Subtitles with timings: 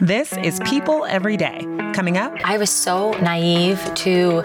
[0.00, 1.60] This is People Every Day.
[1.94, 4.42] Coming up, I was so naive to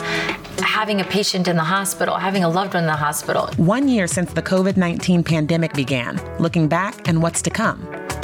[0.60, 3.50] having a patient in the hospital, having a loved one in the hospital.
[3.58, 7.80] One year since the COVID 19 pandemic began, looking back and what's to come.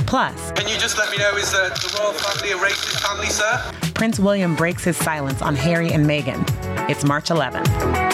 [0.05, 3.27] Plus, Can you just let me know, is uh, the royal family a racist family,
[3.27, 3.71] sir?
[3.95, 6.43] Prince William breaks his silence on Harry and Meghan.
[6.89, 8.04] It's March 11th.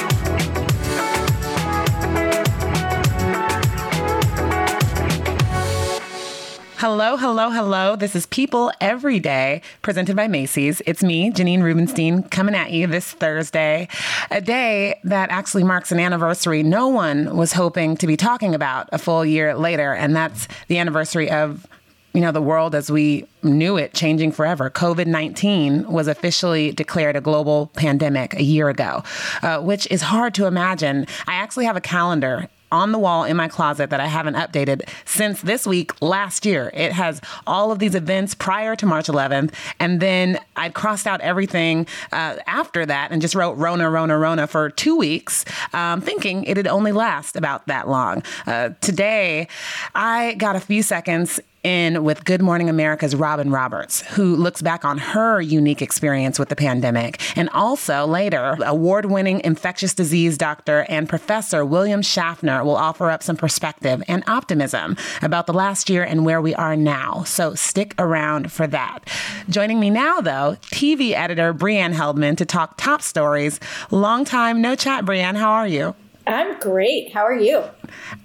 [6.82, 7.96] Hello, hello, hello.
[7.96, 10.82] This is People Every Day, presented by Macy's.
[10.88, 13.88] It's me, Janine Rubenstein, coming at you this Thursday,
[14.32, 18.90] a day that actually marks an anniversary no one was hoping to be talking about
[18.92, 21.68] a full year later, and that's the anniversary of
[22.16, 24.72] you know, the world as we knew it changing forever.
[24.72, 29.04] COVID 19 was officially declared a global pandemic a year ago,
[29.44, 31.06] uh, which is hard to imagine.
[31.28, 34.88] I actually have a calendar on the wall in my closet that I haven't updated
[35.06, 36.72] since this week last year.
[36.74, 41.22] It has all of these events prior to March 11th, and then I crossed out
[41.22, 46.44] everything uh, after that and just wrote Rona, Rona, Rona for two weeks, um, thinking
[46.46, 48.24] it'd only last about that long.
[48.48, 49.48] Uh, today,
[49.96, 54.84] I got a few seconds in with Good Morning America's Robin Roberts, who looks back
[54.84, 57.22] on her unique experience with the pandemic.
[57.38, 63.24] And also later, award winning infectious disease doctor and professor William Schaffner will offer up
[63.24, 67.24] some perspective and optimism about the last year and where we are now.
[67.24, 69.08] So stick around for that.
[69.50, 73.60] Joining me now, though, TV editor Breanne Heldman to talk top stories.
[73.92, 75.38] Long time no chat, Breanne.
[75.38, 75.96] How are you?
[76.28, 77.12] I'm great.
[77.12, 77.64] How are you?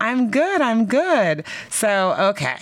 [0.01, 0.61] I'm good.
[0.61, 1.45] I'm good.
[1.71, 2.59] So, okay.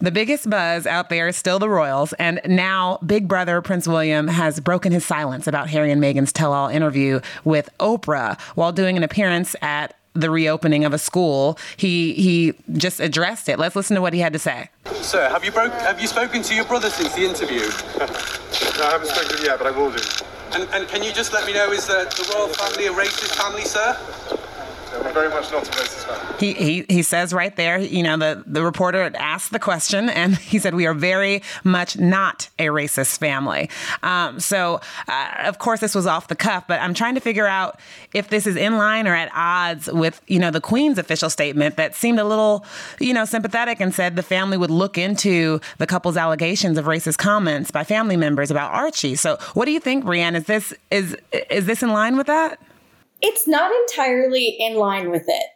[0.00, 2.12] The biggest buzz out there is still the Royals.
[2.14, 6.52] And now Big Brother Prince William has broken his silence about Harry and Meghan's tell
[6.52, 11.58] all interview with Oprah while doing an appearance at the reopening of a school.
[11.76, 13.58] He he just addressed it.
[13.58, 14.70] Let's listen to what he had to say.
[15.02, 15.72] Sir, have you broke?
[15.72, 17.60] Have you spoken to your brother since the interview?
[18.78, 20.02] No, I haven't spoken to him yet, but I will do.
[20.54, 23.34] And, and can you just let me know, is uh, the royal family a racist
[23.36, 23.96] family, sir?
[24.92, 26.36] We're very much not a racist family.
[26.38, 30.36] He, he he says right there, you know, the, the reporter asked the question and
[30.38, 33.68] he said, We are very much not a racist family.
[34.02, 37.46] Um, so, uh, of course, this was off the cuff, but I'm trying to figure
[37.46, 37.80] out
[38.14, 41.76] if this is in line or at odds with, you know, the Queen's official statement
[41.76, 42.64] that seemed a little,
[43.00, 47.18] you know, sympathetic and said the family would look into the couple's allegations of racist
[47.18, 49.16] comments by family members about Archie.
[49.16, 50.36] So, what do you think, Breanne?
[50.36, 51.16] Is this is
[51.50, 52.58] is this in line with that?
[53.22, 55.46] It's not entirely in line with it.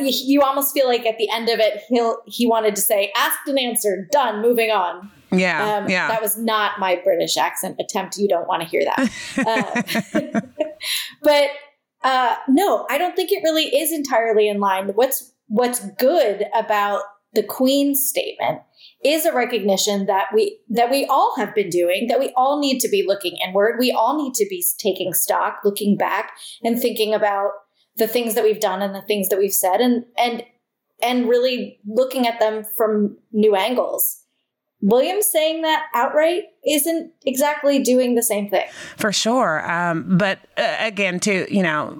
[0.00, 3.12] You you almost feel like at the end of it, he'll he wanted to say,
[3.16, 6.08] "Asked and answered, done, moving on." Yeah, Um, yeah.
[6.08, 8.16] That was not my British accent attempt.
[8.16, 10.32] You don't want to hear that.
[10.34, 10.40] Uh,
[11.22, 11.50] but
[12.02, 14.88] uh, no, I don't think it really is entirely in line.
[14.94, 17.00] What's What's good about
[17.32, 18.60] the Queen's statement
[19.04, 22.80] is a recognition that we that we all have been doing that we all need
[22.80, 23.76] to be looking inward.
[23.78, 26.32] We all need to be taking stock looking back
[26.64, 27.50] and thinking about
[27.96, 30.42] the things that we've done and the things that we've said and and
[31.00, 34.24] and really looking at them from new angles.
[34.80, 38.66] Williams saying that outright isn't exactly doing the same thing.
[38.96, 39.68] For sure.
[39.68, 41.96] Um, but uh, again, to, you know,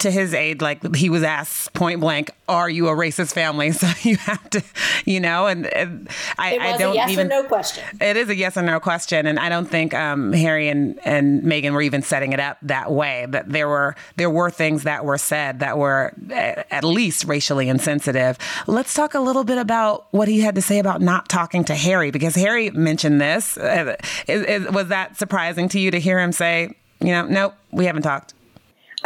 [0.00, 3.72] to his aid, like he was asked point blank, are you a racist family?
[3.76, 4.62] So you have to,
[5.04, 6.08] you know, and, and
[6.38, 7.26] I, it was I don't a yes even.
[7.26, 10.32] or no question It is a yes or no question, and I don't think um,
[10.32, 13.26] Harry and, and Meghan were even setting it up that way.
[13.28, 18.38] That there were there were things that were said that were at least racially insensitive.
[18.66, 21.74] Let's talk a little bit about what he had to say about not talking to
[21.74, 23.58] Harry, because Harry mentioned this.
[23.58, 23.96] Uh,
[24.26, 27.84] is, is, was that surprising to you to hear him say, you know, nope, we
[27.84, 28.34] haven't talked?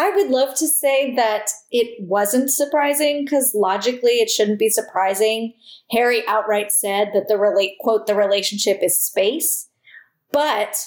[0.00, 5.53] I would love to say that it wasn't surprising because logically it shouldn't be surprising.
[5.91, 9.69] Harry outright said that the relate quote the relationship is space,
[10.33, 10.87] but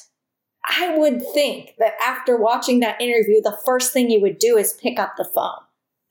[0.66, 4.74] I would think that after watching that interview, the first thing you would do is
[4.74, 5.62] pick up the phone.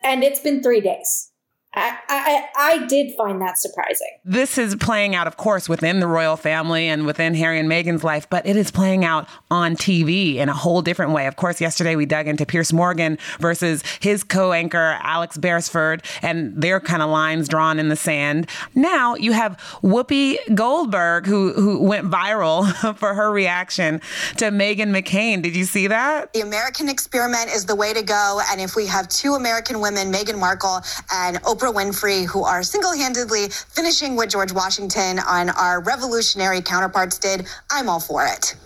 [0.01, 1.31] And it's been three days.
[1.75, 4.09] I, I, I did find that surprising.
[4.27, 8.04] This is playing out, of course, within the royal family and within Harry and Meghan's
[8.04, 11.27] life, but it is playing out on TV in a whole different way.
[11.27, 16.60] Of course, yesterday we dug into Piers Morgan versus his co anchor, Alex Beresford, and
[16.60, 18.51] their kind of lines drawn in the sand.
[18.74, 24.03] Now you have Whoopi Goldberg, who, who went viral for her reaction
[24.36, 25.41] to Meghan McCain.
[25.41, 26.34] Did you see that?
[26.34, 28.41] The American experiment is the way to go.
[28.51, 30.83] And if we have two American women, Meghan Markle
[31.15, 37.18] and Oprah Winfrey, who are single handedly finishing what George Washington and our revolutionary counterparts
[37.18, 38.56] did, I'm all for it.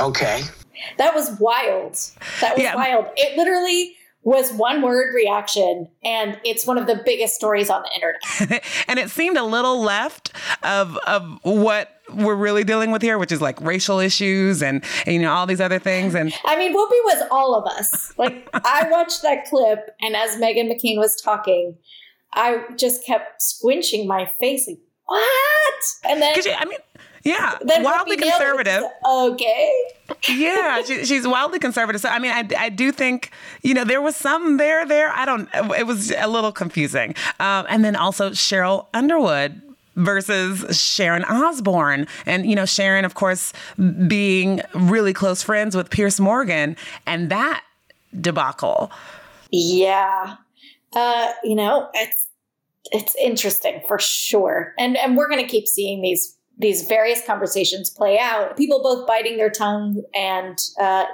[0.00, 0.42] Okay.
[0.98, 1.96] That was wild.
[2.40, 2.74] That was Yeah.
[2.74, 3.06] wild.
[3.16, 7.90] It literally was one word reaction, and it's one of the biggest stories on the
[7.94, 8.64] internet.
[8.88, 13.32] and it seemed a little left of of what we're really dealing with here, which
[13.32, 16.14] is like racial issues and, and you know all these other things.
[16.14, 18.12] And I mean, Whoopi was all of us.
[18.18, 21.76] Like I watched that clip, and as Meghan McCain was talking,
[22.32, 25.84] I just kept squinching my face, like what?
[26.04, 26.78] And then you, I mean.
[27.24, 28.82] Yeah, then wildly conservative.
[29.08, 29.72] Okay.
[30.28, 32.02] yeah, she, she's wildly conservative.
[32.02, 33.30] So I mean, I, I do think
[33.62, 35.10] you know there was some there there.
[35.10, 35.48] I don't.
[35.54, 37.14] It was a little confusing.
[37.40, 39.62] Um, and then also Sheryl Underwood
[39.96, 42.06] versus Sharon Osbourne.
[42.26, 43.52] And, you know, Sharon, of course,
[44.06, 46.76] being really close friends with Piers Morgan
[47.06, 47.62] and that
[48.20, 48.90] debacle.
[49.50, 50.36] Yeah.
[50.92, 52.28] Uh, you know, it's
[52.92, 54.74] it's interesting for sure.
[54.78, 58.56] And and we're gonna keep seeing these these various conversations play out.
[58.56, 61.04] People both biting their tongue and uh,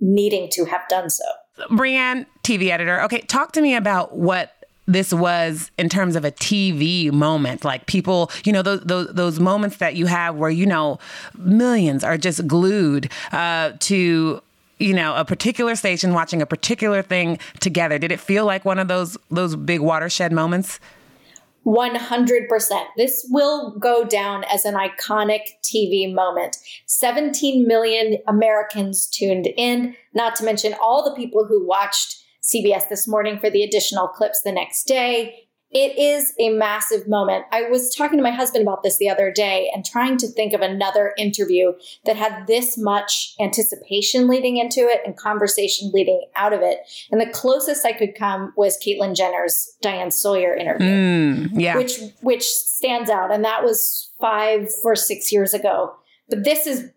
[0.00, 1.24] needing to have done so.
[1.70, 3.00] Breanne, TV editor.
[3.02, 4.52] Okay, talk to me about what
[4.88, 7.64] this was in terms of a TV moment.
[7.64, 10.98] Like people, you know, those those, those moments that you have where you know
[11.36, 14.42] millions are just glued uh, to
[14.78, 17.98] you know a particular station watching a particular thing together.
[17.98, 20.80] Did it feel like one of those those big watershed moments?
[21.66, 22.48] 100%.
[22.96, 26.56] This will go down as an iconic TV moment.
[26.86, 33.06] 17 million Americans tuned in, not to mention all the people who watched CBS This
[33.06, 35.48] Morning for the additional clips the next day.
[35.70, 37.44] It is a massive moment.
[37.52, 40.54] I was talking to my husband about this the other day and trying to think
[40.54, 41.72] of another interview
[42.06, 46.78] that had this much anticipation leading into it and conversation leading out of it.
[47.10, 51.76] And the closest I could come was Caitlyn Jenner's Diane Sawyer interview, mm, yeah.
[51.76, 55.94] which which stands out, and that was five or six years ago.
[56.30, 56.90] But this is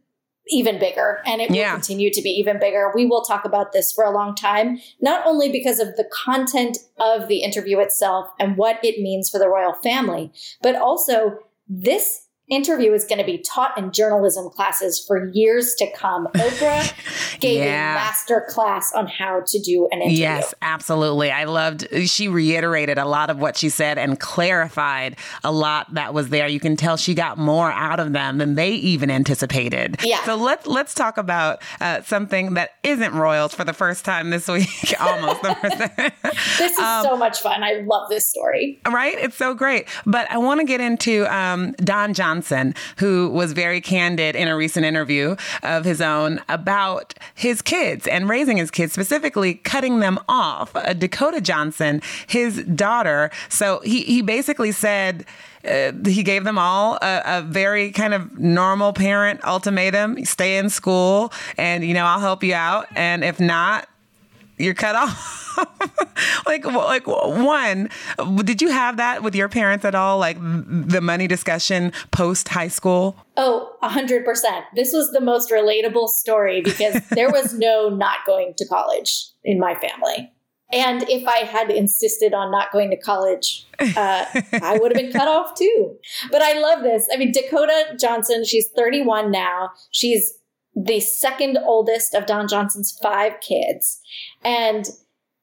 [0.52, 2.92] even bigger and it will continue to be even bigger.
[2.94, 6.78] We will talk about this for a long time, not only because of the content
[7.00, 10.32] of the interview itself and what it means for the royal family,
[10.62, 15.90] but also this interview is going to be taught in journalism classes for years to
[15.94, 16.28] come.
[16.36, 17.94] Oprah gave yeah.
[17.94, 20.20] a master class on how to do an interview.
[20.20, 21.32] Yes, absolutely.
[21.32, 26.14] I loved, she reiterated a lot of what she said and clarified a lot that
[26.14, 26.48] was there.
[26.48, 30.02] You can tell she got more out of them than they even anticipated.
[30.04, 30.24] Yeah.
[30.26, 34.50] So let's, let's talk about uh, something that isn't royals for the first time this
[34.50, 34.68] week,
[35.00, 36.12] almost the first time.
[36.58, 37.64] this is um, so much fun.
[37.64, 38.82] I love this story.
[38.86, 39.18] Right?
[39.18, 39.88] It's so great.
[40.06, 44.48] But I want to get into um, Don Johnson Johnson, who was very candid in
[44.48, 50.00] a recent interview of his own about his kids and raising his kids, specifically cutting
[50.00, 50.76] them off.
[50.76, 53.30] Uh, Dakota Johnson, his daughter.
[53.50, 55.26] So he, he basically said,
[55.64, 60.72] uh, he gave them all a, a, very kind of normal parent ultimatum stay in
[60.72, 63.88] school and you know i'll help you out and if not
[64.58, 65.41] you're cut off
[66.46, 67.90] like like one
[68.44, 72.68] did you have that with your parents at all like the money discussion post high
[72.68, 78.54] school oh 100% this was the most relatable story because there was no not going
[78.58, 80.32] to college in my family
[80.74, 84.26] and if I had insisted on not going to college, uh,
[84.62, 85.98] I would have been cut off too.
[86.32, 87.08] But I love this.
[87.14, 89.72] I mean, Dakota Johnson, she's 31 now.
[89.92, 90.34] She's
[90.74, 94.00] the second oldest of Don Johnson's five kids.
[94.44, 94.86] And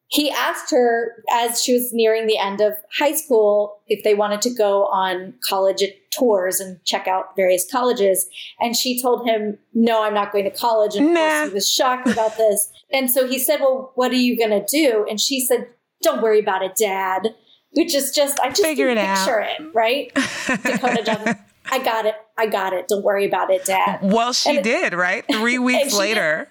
[0.08, 4.40] he asked her as she was nearing the end of high school if they wanted
[4.42, 8.26] to go on college tours and check out various colleges.
[8.58, 10.96] And she told him, No, I'm not going to college.
[10.96, 11.20] And nah.
[11.20, 12.72] of course, he was shocked about this.
[12.90, 15.06] And so he said, Well, what are you going to do?
[15.08, 15.68] And she said,
[16.02, 17.34] Don't worry about it, Dad.
[17.72, 19.60] Which is just, I just Figure it picture out.
[19.60, 20.10] it, right?
[20.46, 21.36] Dakota Johnson.
[21.70, 22.14] I got it.
[22.38, 22.88] I got it.
[22.88, 24.00] Don't worry about it, Dad.
[24.02, 25.22] Well, she and, did, right?
[25.30, 26.48] Three weeks later.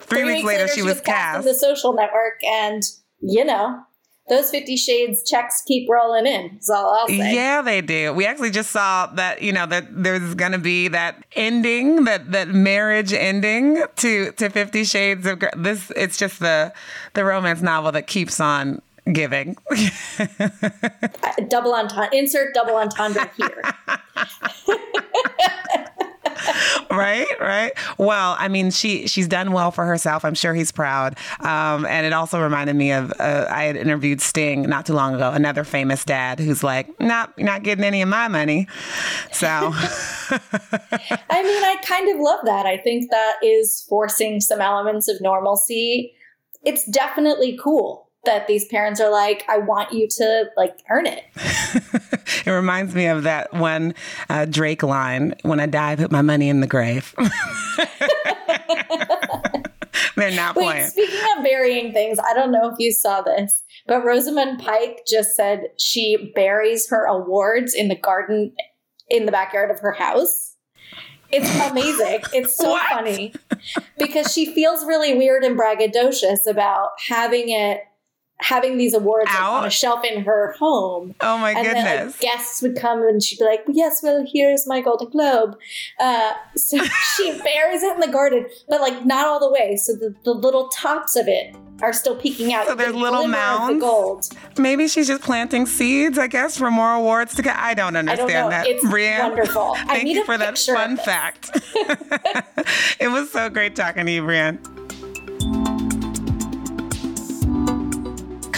[0.00, 1.40] Three, Three weeks, later, later, she, was, was cast.
[1.40, 2.82] in the social network, and
[3.20, 3.80] you know,
[4.28, 6.58] those Fifty Shades checks keep rolling in.
[6.58, 7.34] Is all I'll say.
[7.34, 8.12] Yeah, they do.
[8.12, 12.32] We actually just saw that you know that there's going to be that ending, that
[12.32, 15.90] that marriage ending to to Fifty Shades of this.
[15.96, 16.72] It's just the
[17.14, 19.56] the romance novel that keeps on giving.
[20.20, 22.08] Uh, double entendre.
[22.12, 23.62] Insert double entendre here.
[26.98, 27.72] right, right.
[27.98, 30.24] Well, I mean, she she's done well for herself.
[30.24, 31.16] I'm sure he's proud.
[31.40, 35.14] Um, and it also reminded me of uh, I had interviewed Sting not too long
[35.14, 38.68] ago, another famous dad who's like, "Not, you're not getting any of my money."
[39.32, 42.66] So, I mean, I kind of love that.
[42.66, 46.14] I think that is forcing some elements of normalcy.
[46.64, 51.24] It's definitely cool that these parents are like, I want you to like earn it.
[52.46, 53.94] it reminds me of that one
[54.28, 57.14] uh, Drake line when I die, I put my money in the grave.
[60.16, 60.90] They're not Wait, playing.
[60.90, 65.34] Speaking of burying things, I don't know if you saw this, but Rosamund Pike just
[65.34, 68.52] said she buries her awards in the garden
[69.08, 70.56] in the backyard of her house.
[71.30, 72.20] It's amazing.
[72.34, 72.88] It's so what?
[72.90, 73.32] funny
[73.98, 77.80] because she feels really weird and braggadocious about having it
[78.40, 81.14] having these awards like, on a shelf in her home.
[81.20, 81.84] Oh my and goodness!
[81.84, 85.56] Then, like, guests would come and she'd be like, "Yes, well, here's my Golden Globe."
[85.98, 86.82] Uh, so
[87.16, 89.76] she buries it in the garden, but like not all the way.
[89.76, 92.66] So the, the little tops of it are still peeking out.
[92.66, 93.80] So there's the little mounds.
[93.80, 94.28] gold.
[94.56, 97.56] Maybe she's just planting seeds, I guess, for more awards to get.
[97.56, 98.66] I don't understand I don't that.
[98.66, 99.74] It's Breanne, wonderful.
[99.86, 101.50] Thank you for that fun fact.
[103.00, 104.77] it was so great talking to you, Breanne.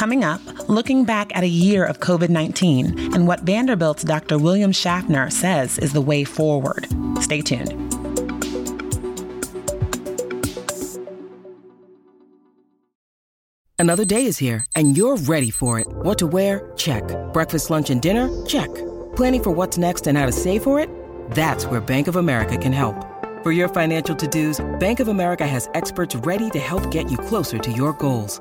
[0.01, 4.39] Coming up, looking back at a year of COVID 19 and what Vanderbilt's Dr.
[4.39, 6.87] William Schaffner says is the way forward.
[7.21, 7.75] Stay tuned.
[13.79, 15.87] Another day is here, and you're ready for it.
[15.91, 16.73] What to wear?
[16.79, 17.05] Check.
[17.35, 18.31] Breakfast, lunch, and dinner?
[18.47, 18.75] Check.
[19.17, 20.89] Planning for what's next and how to save for it?
[21.33, 22.97] That's where Bank of America can help.
[23.43, 27.19] For your financial to dos, Bank of America has experts ready to help get you
[27.19, 28.41] closer to your goals.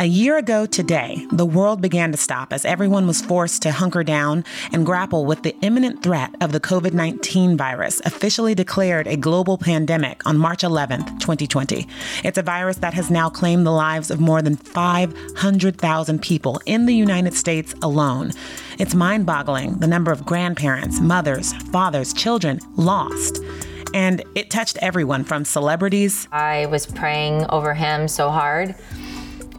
[0.00, 4.04] A year ago today, the world began to stop as everyone was forced to hunker
[4.04, 9.16] down and grapple with the imminent threat of the COVID 19 virus, officially declared a
[9.16, 11.88] global pandemic on March 11, 2020.
[12.22, 16.86] It's a virus that has now claimed the lives of more than 500,000 people in
[16.86, 18.30] the United States alone.
[18.78, 23.42] It's mind boggling the number of grandparents, mothers, fathers, children lost
[23.94, 26.28] and it touched everyone from celebrities.
[26.30, 28.74] I was praying over him so hard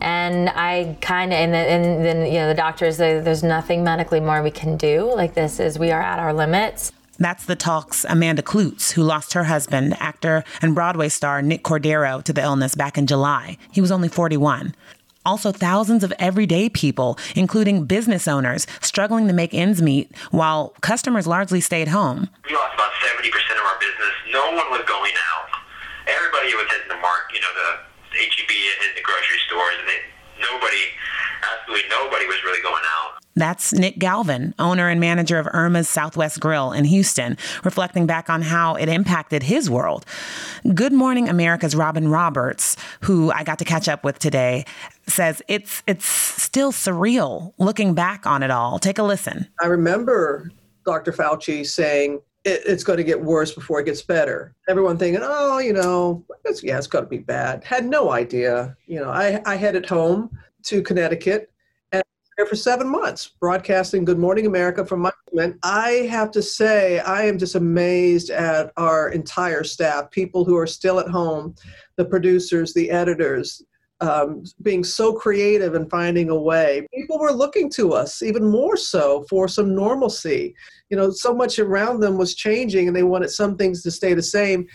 [0.02, 4.42] and I kind of and, and, then you know the doctors there's nothing medically more
[4.42, 5.14] we can do.
[5.14, 6.92] Like this is we are at our limits.
[7.18, 12.24] That's the talk's Amanda Kloots, who lost her husband, actor and Broadway star Nick Cordero,
[12.24, 13.58] to the illness back in July.
[13.74, 14.74] He was only 41.
[15.26, 21.28] Also, thousands of everyday people, including business owners, struggling to make ends meet while customers
[21.28, 22.30] largely stayed home.
[22.48, 24.16] We lost about 70% of our business.
[24.32, 25.60] No one was going out.
[26.08, 30.00] Everybody was hitting the mark, you know, the HEB and the grocery stores, and they,
[30.42, 30.84] nobody,
[31.44, 33.20] absolutely nobody was really going out.
[33.36, 38.42] That's Nick Galvin, owner and manager of Irma's Southwest Grill in Houston, reflecting back on
[38.42, 40.06] how it impacted his world.
[40.74, 44.66] Good Morning America's Robin Roberts, who I got to catch up with today,
[45.08, 48.78] says it's it's still surreal looking back on it all.
[48.78, 49.48] Take a listen.
[49.62, 50.52] I remember
[50.86, 51.14] Dr.
[51.14, 54.56] Fauci saying it, it's going to get worse before it gets better.
[54.68, 57.64] Everyone thinking, oh, you know, it's, yeah, it's going to be bad.
[57.64, 58.76] Had no idea.
[58.88, 60.30] You know, I, I headed home
[60.64, 61.52] to Connecticut
[61.92, 62.04] and
[62.38, 65.60] there for seven months, broadcasting Good Morning America from my home.
[65.64, 70.68] I have to say, I am just amazed at our entire staff, people who are
[70.68, 71.56] still at home,
[71.98, 73.62] the producers, the editors,
[74.02, 76.88] um, being so creative and finding a way.
[76.94, 80.56] People were looking to us even more so for some normalcy.
[80.90, 84.14] You know, so much around them was changing and they wanted some things to stay
[84.14, 84.68] the same.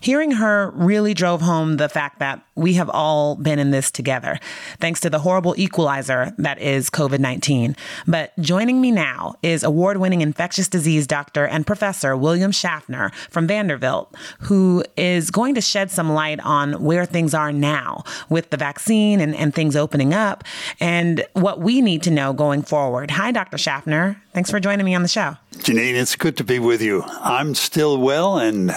[0.00, 4.38] Hearing her really drove home the fact that we have all been in this together,
[4.80, 7.76] thanks to the horrible equalizer that is COVID 19.
[8.06, 13.46] But joining me now is award winning infectious disease doctor and professor William Schaffner from
[13.46, 18.56] Vanderbilt, who is going to shed some light on where things are now with the
[18.56, 20.44] vaccine and, and things opening up
[20.80, 23.10] and what we need to know going forward.
[23.10, 23.58] Hi, Dr.
[23.58, 24.20] Schaffner.
[24.32, 25.36] Thanks for joining me on the show.
[25.58, 27.02] Janine, it's good to be with you.
[27.06, 28.70] I'm still well and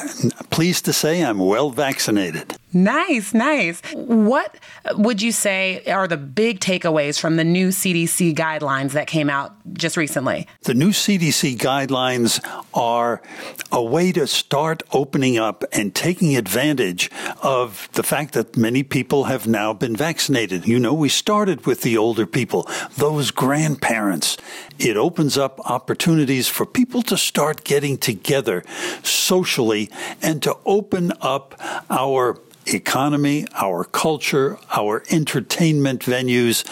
[0.50, 2.55] pleased to say I'm well vaccinated.
[2.72, 3.82] Nice, nice.
[3.94, 4.56] What
[4.96, 9.56] would you say are the big takeaways from the new CDC guidelines that came out
[9.74, 10.48] just recently?
[10.64, 12.40] The new CDC guidelines
[12.74, 13.22] are
[13.72, 17.10] a way to start opening up and taking advantage
[17.42, 20.68] of the fact that many people have now been vaccinated.
[20.68, 24.38] You know, we started with the older people, those grandparents.
[24.78, 28.64] It opens up opportunities for people to start getting together
[29.02, 29.90] socially
[30.22, 31.60] and to open up
[31.90, 32.38] our
[32.74, 36.64] economy, our culture, our entertainment venues,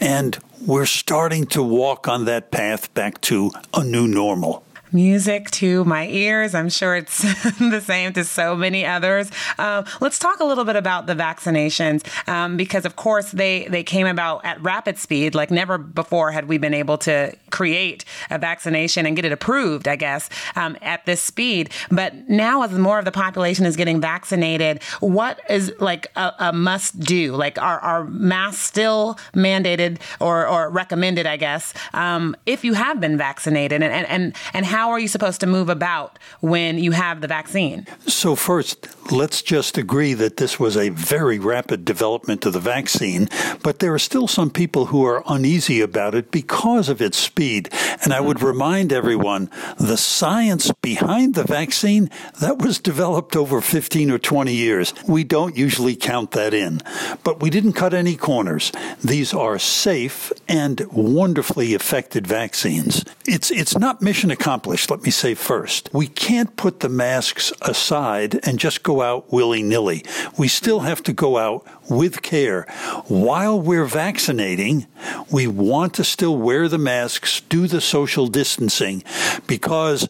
[0.00, 4.64] and we're starting to walk on that path back to a new normal
[4.96, 6.54] music to my ears.
[6.54, 7.22] I'm sure it's
[7.58, 9.30] the same to so many others.
[9.58, 13.84] Uh, let's talk a little bit about the vaccinations um, because, of course, they, they
[13.84, 15.34] came about at rapid speed.
[15.34, 19.86] Like never before had we been able to create a vaccination and get it approved,
[19.86, 21.70] I guess, um, at this speed.
[21.90, 26.52] But now, as more of the population is getting vaccinated, what is like a, a
[26.54, 27.36] must do?
[27.36, 32.98] Like, are, are masks still mandated or, or recommended, I guess, um, if you have
[32.98, 33.82] been vaccinated?
[33.82, 37.28] And, and, and, and how are you supposed to move about when you have the
[37.28, 37.86] vaccine?
[38.06, 43.28] So, first, let's just agree that this was a very rapid development of the vaccine,
[43.62, 47.68] but there are still some people who are uneasy about it because of its speed.
[48.04, 54.10] And I would remind everyone the science behind the vaccine that was developed over 15
[54.10, 54.94] or 20 years.
[55.08, 56.82] We don't usually count that in,
[57.24, 58.72] but we didn't cut any corners.
[59.02, 63.04] These are safe and wonderfully effective vaccines.
[63.24, 65.88] It's it's not mission accomplished let me say first.
[65.92, 70.04] We can't put the masks aside and just go out willy nilly.
[70.36, 72.62] We still have to go out with care.
[73.06, 74.86] While we're vaccinating,
[75.30, 79.04] we want to still wear the masks, do the social distancing,
[79.46, 80.08] because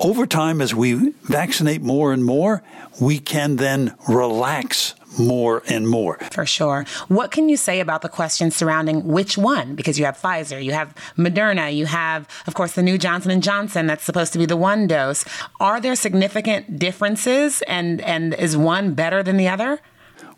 [0.00, 2.62] over time, as we vaccinate more and more,
[3.00, 6.18] we can then relax more and more.
[6.32, 6.84] For sure.
[7.08, 9.74] What can you say about the questions surrounding which one?
[9.74, 13.42] Because you have Pfizer, you have Moderna, you have, of course, the new Johnson and
[13.42, 15.24] Johnson that's supposed to be the one dose.
[15.60, 19.80] Are there significant differences, and and is one better than the other?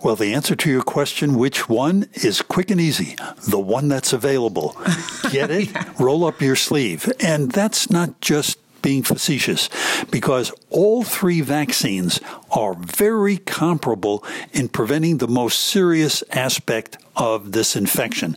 [0.02, 3.16] Well, the answer to your question, which one, is quick and easy.
[3.49, 4.76] The one that's available.
[5.30, 5.72] Get it?
[5.72, 5.92] yeah.
[5.99, 7.10] Roll up your sleeve.
[7.20, 9.68] And that's not just being facetious
[10.10, 12.20] because all three vaccines
[12.50, 18.37] are very comparable in preventing the most serious aspect of this infection.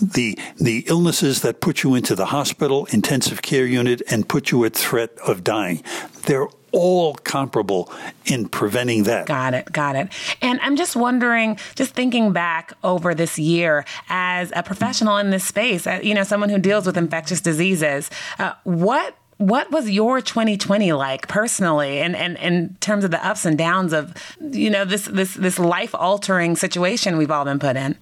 [0.00, 4.64] The, the illnesses that put you into the hospital, intensive care unit, and put you
[4.64, 5.82] at threat of dying.
[6.26, 7.90] They're all comparable
[8.26, 9.26] in preventing that.
[9.26, 9.70] Got it.
[9.70, 10.08] Got it.
[10.42, 15.44] And I'm just wondering, just thinking back over this year as a professional in this
[15.44, 19.16] space, uh, you know, someone who deals with infectious diseases, uh, what
[19.48, 23.92] what was your 2020 like personally and, and in terms of the ups and downs
[23.92, 27.96] of you know this this this life altering situation we've all been put in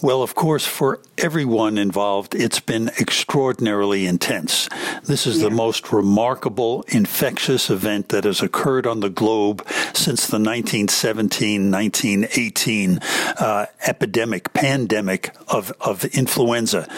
[0.00, 4.68] well, of course, for everyone involved, it's been extraordinarily intense.
[5.04, 5.48] This is yeah.
[5.48, 12.98] the most remarkable infectious event that has occurred on the globe since the 1917 1918
[13.38, 16.88] uh, epidemic, pandemic of, of influenza.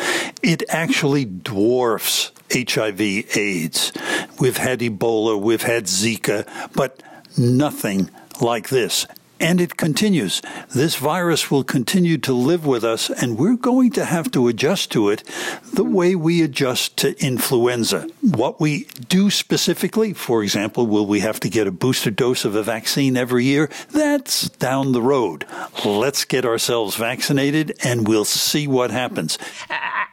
[0.43, 3.01] It actually dwarfs HIV
[3.37, 3.93] AIDS.
[4.39, 7.03] We've had Ebola, we've had Zika, but
[7.37, 9.07] nothing like this.
[9.41, 10.41] And it continues.
[10.75, 14.93] This virus will continue to live with us, and we're going to have to adjust
[14.93, 15.23] to it
[15.73, 18.09] the way we adjust to influenza.
[18.21, 22.55] What we do specifically, for example, will we have to get a booster dose of
[22.55, 23.71] a vaccine every year?
[23.91, 25.47] That's down the road.
[25.85, 29.37] Let's get ourselves vaccinated, and we'll see what happens.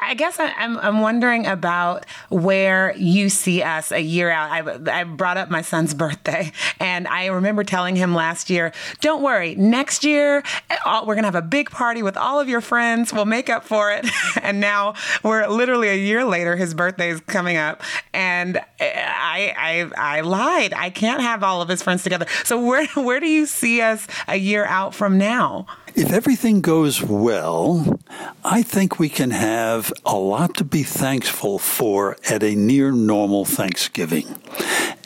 [0.04, 4.50] I guess I'm, I'm wondering about where you see us a year out.
[4.50, 9.11] I, I brought up my son's birthday, and I remember telling him last year, don't
[9.19, 10.43] worry, next year
[10.86, 13.13] we're going to have a big party with all of your friends.
[13.13, 14.08] We'll make up for it.
[14.41, 14.93] and now
[15.24, 17.82] we're literally a year later, his birthday is coming up,
[18.13, 20.74] and eh, I, I, I lied.
[20.74, 22.26] I can't have all of his friends together.
[22.43, 25.65] So where, where do you see us a year out from now?
[25.93, 27.99] If everything goes well,
[28.43, 33.45] I think we can have a lot to be thankful for at a near normal
[33.45, 34.36] Thanksgiving.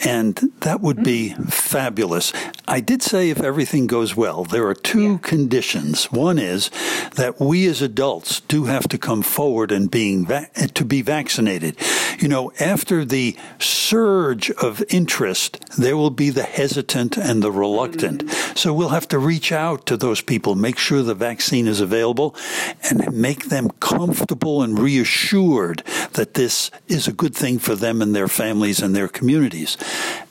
[0.04, 2.32] And that would be fabulous.
[2.68, 5.18] I did say if everything goes well, there are two yeah.
[5.18, 6.12] conditions.
[6.12, 6.70] One is
[7.16, 11.78] that we as adults do have to come forward and being va- to be vaccinated.
[12.20, 18.26] You know, after the surge of interest, there will be the hesitant and the reluctant.
[18.26, 18.56] Mm-hmm.
[18.56, 22.36] So we'll have to reach out to those people, make sure the vaccine is available,
[22.84, 25.84] and make them comfortable and reassured
[26.14, 29.78] that this is a good thing for them and their families and their communities.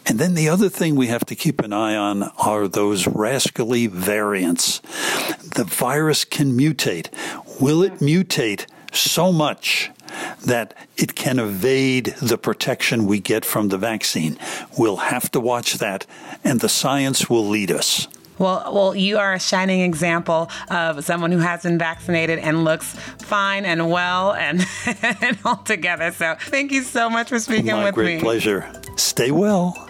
[0.07, 3.87] And then the other thing we have to keep an eye on are those rascally
[3.87, 4.81] variants.
[5.55, 7.09] The virus can mutate.
[7.61, 9.91] Will it mutate so much
[10.45, 14.39] that it can evade the protection we get from the vaccine?
[14.79, 16.07] We'll have to watch that,
[16.45, 18.07] and the science will lead us.
[18.39, 22.95] Well, well, you are a shining example of someone who has been vaccinated and looks
[23.23, 24.65] fine and well and,
[25.03, 26.11] and all together.
[26.13, 28.21] So, thank you so much for speaking My with great me.
[28.21, 28.71] pleasure.
[28.97, 29.84] Stay well.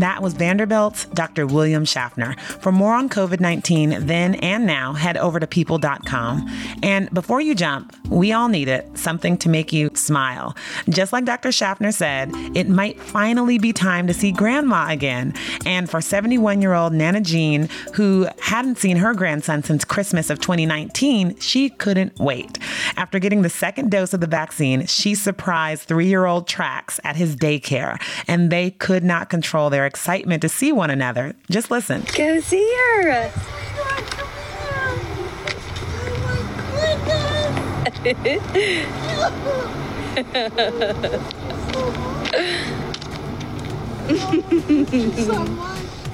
[0.00, 1.46] That was Vanderbilt's Dr.
[1.46, 2.34] William Schaffner.
[2.60, 6.48] For more on COVID 19 then and now, head over to people.com.
[6.82, 10.56] And before you jump, we all need it something to make you smile.
[10.88, 11.52] Just like Dr.
[11.52, 15.34] Schaffner said, it might finally be time to see grandma again.
[15.66, 20.40] And for 71 year old Nana Jean, who hadn't seen her grandson since Christmas of
[20.40, 22.58] 2019, she couldn't wait.
[22.96, 27.16] After getting the second dose of the vaccine, she surprised three year old Trax at
[27.16, 31.34] his daycare, and they could not control their excitement to see one another.
[31.50, 32.04] Just listen.
[32.16, 33.28] Go see her.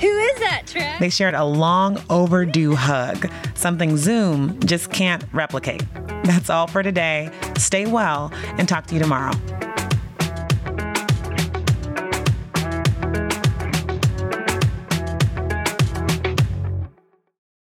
[0.01, 0.99] Who is that, Trax?
[0.99, 5.83] They shared a long overdue hug, something Zoom just can't replicate.
[6.25, 7.31] That's all for today.
[7.59, 9.33] Stay well and talk to you tomorrow.